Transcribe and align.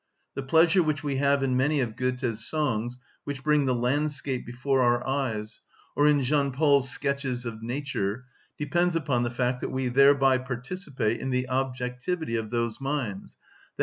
The 0.33 0.41
pleasure 0.41 0.81
which 0.81 1.03
we 1.03 1.17
have 1.17 1.43
in 1.43 1.55
many 1.55 1.79
of 1.79 1.95
Goethe's 1.95 2.43
songs 2.43 2.97
which 3.23 3.43
bring 3.43 3.65
the 3.67 3.75
landscape 3.75 4.47
before 4.47 4.81
our 4.81 5.05
eyes, 5.05 5.59
or 5.95 6.07
in 6.07 6.23
Jean 6.23 6.51
Paul's 6.51 6.89
sketches 6.89 7.45
of 7.45 7.61
nature, 7.61 8.25
depends 8.57 8.95
upon 8.95 9.21
the 9.21 9.29
fact 9.29 9.61
that 9.61 9.69
we 9.69 9.89
thereby 9.89 10.39
participate 10.39 11.19
in 11.19 11.29
the 11.29 11.47
objectivity 11.47 12.35
of 12.35 12.49
those 12.49 12.81
minds, 12.81 13.37
_i. 13.79 13.79